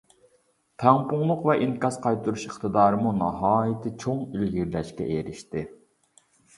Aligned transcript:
تەڭپۇڭلۇق 0.83 1.45
ۋە 1.49 1.57
ئىنكاس 1.65 2.01
قايتۇرۇش 2.07 2.47
ئىقتىدارىمۇ 2.49 3.15
ناھايىتى 3.21 3.95
چوڭ 4.07 4.27
ئىلگىرىلەشكە 4.27 5.15
ئېرىشتى. 5.15 5.69